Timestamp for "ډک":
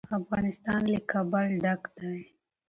1.63-1.81